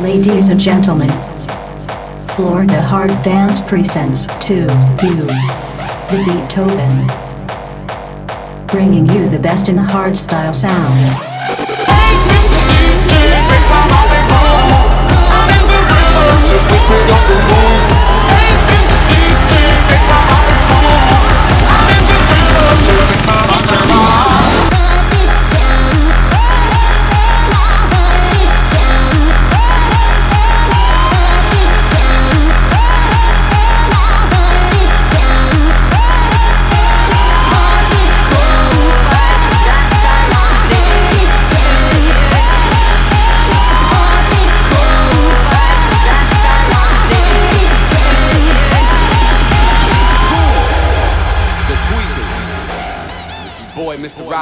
Ladies 0.00 0.48
and 0.48 0.58
gentlemen, 0.58 1.10
Florida 2.28 2.80
Hard 2.80 3.10
Dance 3.22 3.60
presents 3.60 4.24
to 4.46 4.54
you 4.54 5.16
the 5.16 6.16
Beattoven, 6.24 7.06
bringing 8.68 9.04
you 9.10 9.28
the 9.28 9.38
best 9.38 9.68
in 9.68 9.76
the 9.76 9.82
hardstyle 9.82 10.56
sound. 10.56 10.96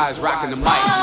Rise 0.09 0.21
rocking 0.21 0.49
the 0.49 0.57
mic. 0.57 0.98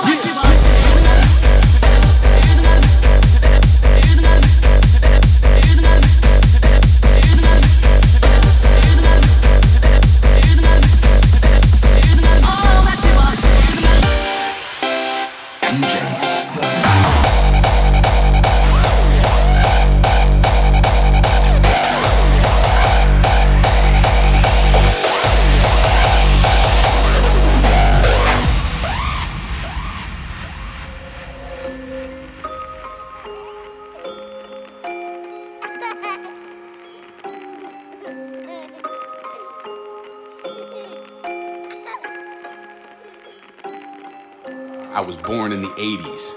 80s, 45.86 46.34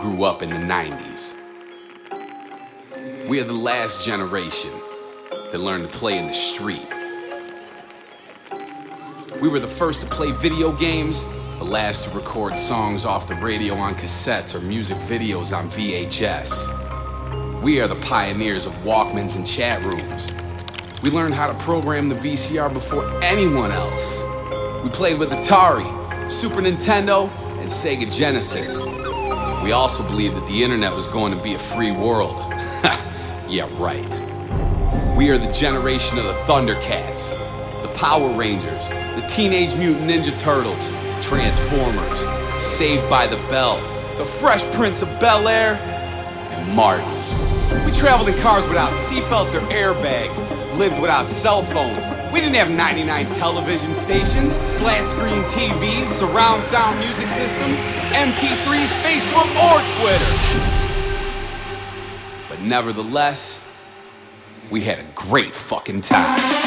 grew 0.00 0.24
up 0.24 0.40
in 0.40 0.48
the 0.48 0.56
90s. 0.56 1.34
We 3.28 3.38
are 3.38 3.44
the 3.44 3.52
last 3.52 4.02
generation 4.02 4.70
that 5.30 5.58
learned 5.58 5.92
to 5.92 5.98
play 5.98 6.16
in 6.16 6.26
the 6.26 6.32
street. 6.32 6.86
We 9.42 9.48
were 9.48 9.60
the 9.60 9.68
first 9.68 10.00
to 10.00 10.06
play 10.06 10.32
video 10.32 10.72
games, 10.72 11.22
the 11.58 11.64
last 11.64 12.04
to 12.04 12.10
record 12.16 12.56
songs 12.58 13.04
off 13.04 13.28
the 13.28 13.34
radio 13.34 13.74
on 13.74 13.94
cassettes 13.94 14.54
or 14.54 14.60
music 14.60 14.96
videos 15.00 15.54
on 15.54 15.68
VHS. 15.70 17.60
We 17.60 17.78
are 17.82 17.88
the 17.88 17.96
pioneers 17.96 18.64
of 18.64 18.72
Walkmans 18.84 19.36
and 19.36 19.46
chat 19.46 19.84
rooms. 19.84 20.28
We 21.02 21.10
learned 21.10 21.34
how 21.34 21.52
to 21.52 21.58
program 21.62 22.08
the 22.08 22.14
VCR 22.14 22.72
before 22.72 23.04
anyone 23.22 23.70
else. 23.70 24.22
We 24.82 24.88
played 24.88 25.18
with 25.18 25.28
Atari, 25.28 26.32
Super 26.32 26.62
Nintendo, 26.62 27.30
and 27.62 27.70
Sega 27.70 28.12
Genesis. 28.12 28.84
We 29.62 29.70
also 29.70 30.02
believed 30.08 30.34
that 30.34 30.44
the 30.48 30.64
internet 30.64 30.92
was 30.92 31.06
going 31.06 31.32
to 31.32 31.40
be 31.40 31.54
a 31.54 31.58
free 31.58 31.92
world. 31.92 32.40
yeah, 33.48 33.68
right. 33.78 34.04
We 35.16 35.30
are 35.30 35.38
the 35.38 35.50
generation 35.52 36.18
of 36.18 36.24
the 36.24 36.32
Thundercats, 36.44 37.30
the 37.82 37.88
Power 37.94 38.32
Rangers, 38.32 38.88
the 38.88 39.24
Teenage 39.30 39.76
Mutant 39.76 40.10
Ninja 40.10 40.36
Turtles, 40.40 40.76
Transformers, 41.24 42.18
Saved 42.60 43.08
by 43.08 43.28
the 43.28 43.36
Bell, 43.48 43.76
the 44.18 44.24
Fresh 44.24 44.64
Prince 44.74 45.00
of 45.00 45.08
Bel 45.20 45.46
Air, 45.46 45.74
and 45.76 46.74
Martin. 46.74 47.08
We 47.86 47.92
traveled 47.92 48.28
in 48.28 48.38
cars 48.40 48.66
without 48.66 48.92
seatbelts 49.06 49.54
or 49.54 49.60
airbags, 49.72 50.36
lived 50.76 51.00
without 51.00 51.28
cell 51.28 51.62
phones. 51.62 52.21
We 52.32 52.40
didn't 52.40 52.54
have 52.54 52.70
99 52.70 53.28
television 53.34 53.92
stations, 53.92 54.54
flat 54.80 55.06
screen 55.10 55.42
TVs, 55.52 56.06
surround 56.06 56.62
sound 56.64 56.98
music 56.98 57.28
systems, 57.28 57.78
MP3s, 58.08 58.88
Facebook, 59.04 59.48
or 59.60 59.82
Twitter. 60.00 60.32
But 62.48 62.62
nevertheless, 62.62 63.62
we 64.70 64.80
had 64.80 65.00
a 65.00 65.04
great 65.14 65.54
fucking 65.54 66.00
time. 66.00 66.61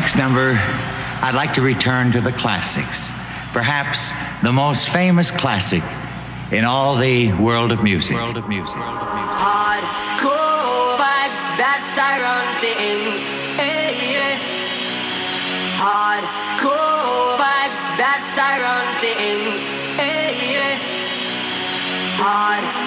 Next 0.00 0.14
number, 0.14 0.52
I'd 1.26 1.34
like 1.34 1.54
to 1.54 1.60
return 1.60 2.12
to 2.12 2.20
the 2.20 2.30
classics. 2.30 3.10
Perhaps 3.52 4.12
the 4.44 4.52
most 4.52 4.90
famous 4.90 5.32
classic 5.32 5.82
in 6.52 6.64
all 6.64 6.96
the 6.96 7.32
world 7.32 7.72
of 7.72 7.82
music. 7.82 8.14
World 8.14 8.36
of 8.36 8.48
music. 8.48 8.76
Hardcore 9.42 10.22
vibes 11.02 11.42
that 11.58 11.82
Tyrone 11.98 12.52
things. 12.62 13.26
Hey, 13.58 13.90
eh, 13.90 14.14
yeah. 14.14 14.38
Hardcore 15.82 17.34
vibes 17.42 17.82
that 17.98 18.22
Tyrone 18.38 18.92
things. 19.02 19.66
Hey, 19.98 20.30
eh, 20.30 20.54
yeah. 20.54 20.78
Hardcore 22.22 22.77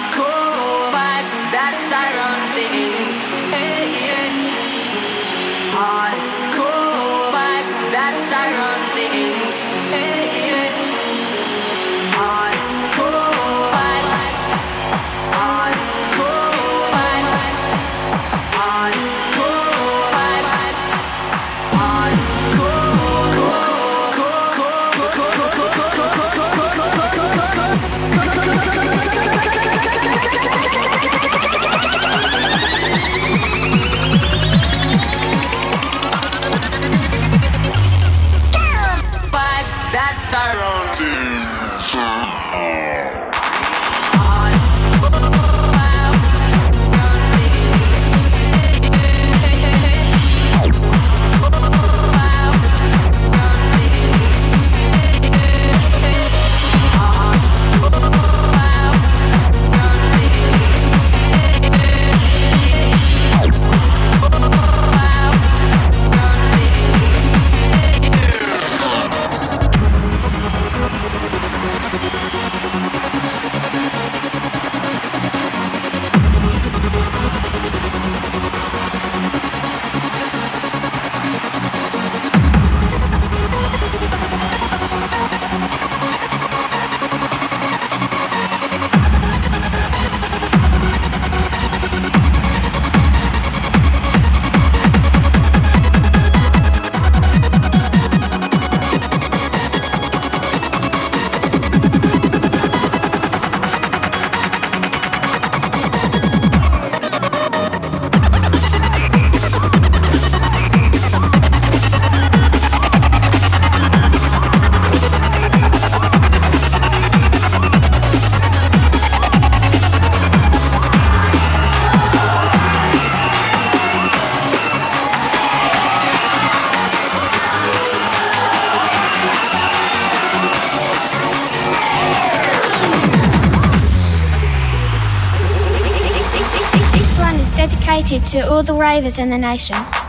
all 138.62 138.76
the 138.76 138.80
ravers 138.80 139.18
in 139.18 139.28
the 139.28 139.38
nation. 139.38 140.01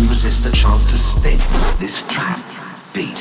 Couldn't 0.00 0.16
resist 0.16 0.44
the 0.44 0.52
chance 0.52 0.86
to 0.86 0.96
spin 0.96 1.38
this 1.78 2.02
trap 2.08 2.40
beat. 2.94 3.18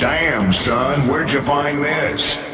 Damn, 0.00 0.52
son, 0.52 1.06
where'd 1.06 1.30
you 1.30 1.42
find 1.42 1.84
this? 1.84 2.45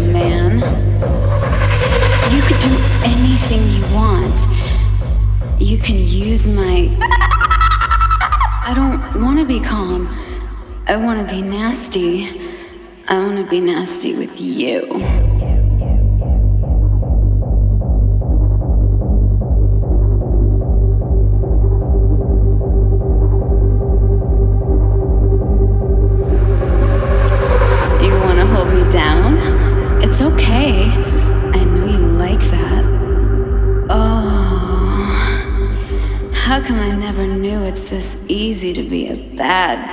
the 0.00 0.12
man. 0.12 0.58
You 2.32 2.42
could 2.42 2.60
do 2.60 2.74
anything 3.04 3.62
you 3.74 3.82
want. 3.94 4.46
You 5.60 5.78
can 5.78 5.96
use 5.98 6.46
my. 6.46 6.96
I 8.62 8.72
don't 8.76 9.24
want 9.24 9.40
to 9.40 9.44
be 9.44 9.58
calm. 9.58 10.06
I 10.86 10.96
want 10.96 11.28
to 11.28 11.34
be 11.34 11.42
nasty. 11.42 12.28
I 13.08 13.18
want 13.18 13.44
to 13.44 13.50
be 13.50 13.60
nasty 13.60 14.14
with 14.14 14.40
you. 14.40 15.27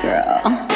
Shit. 0.05 0.74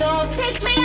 Soul 0.00 0.26
takes 0.28 0.62
me 0.64 0.79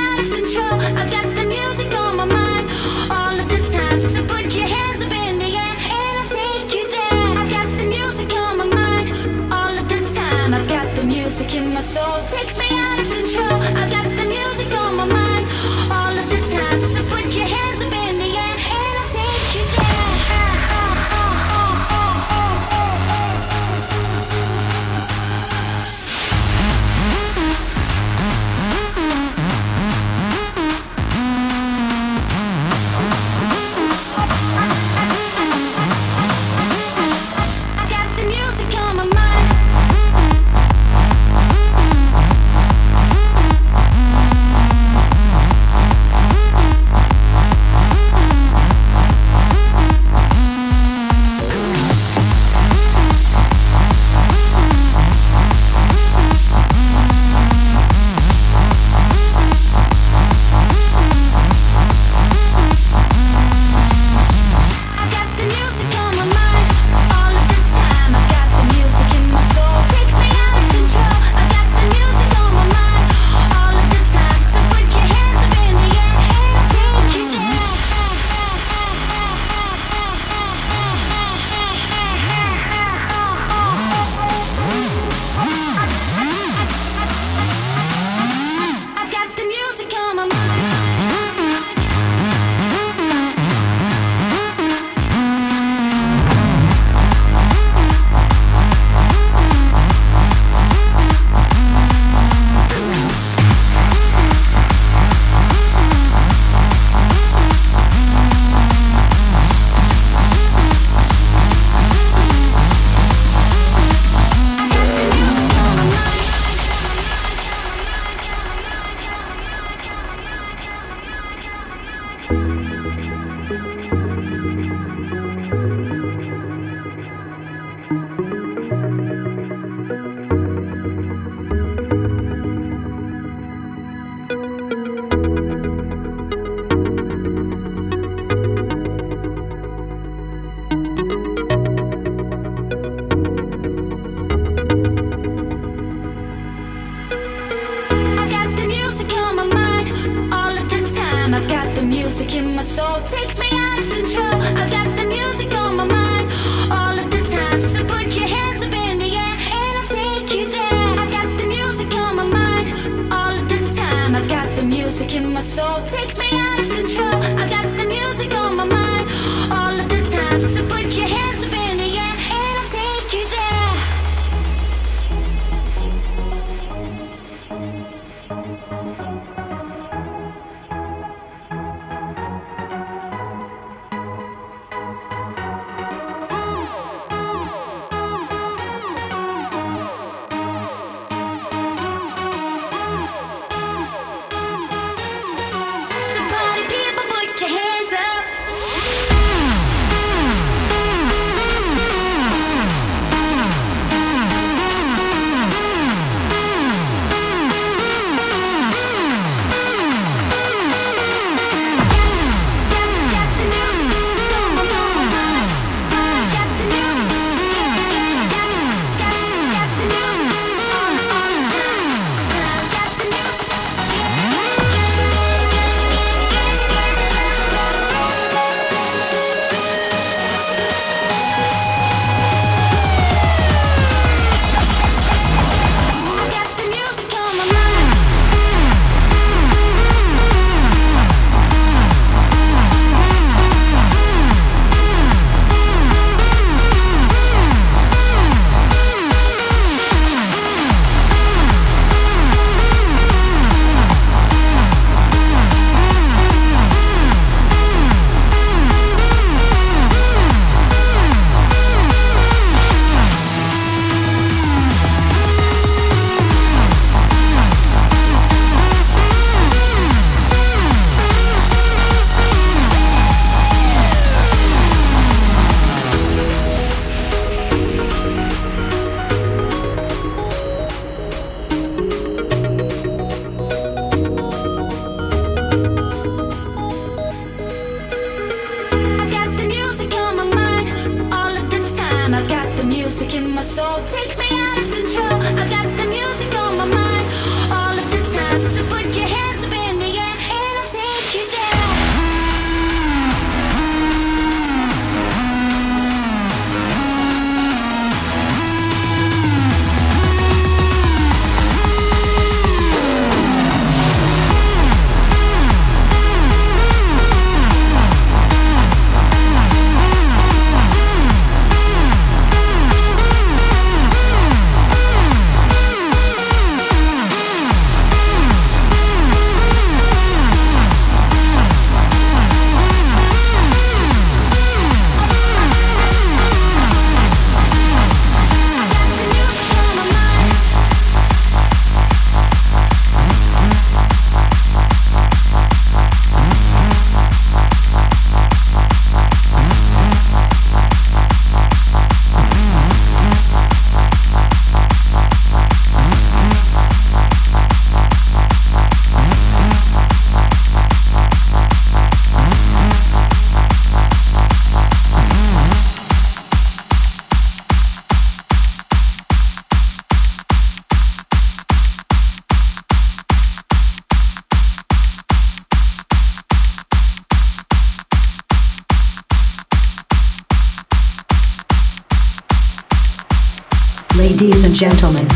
and 384.55 384.71
gentlemen, 384.71 385.09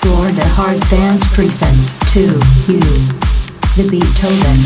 Florida 0.00 0.42
Hard 0.46 0.80
Dance 0.88 1.32
presents 1.32 1.92
to 2.12 2.22
you 2.66 2.80
the 3.76 3.86
Beattoven, 3.88 4.58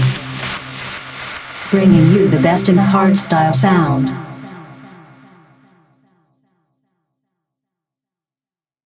bringing 1.71 2.11
you 2.13 2.29
the 2.29 2.41
best 2.41 2.71
in 2.71 2.77
hardstyle 2.77 3.55
sound. 3.55 4.30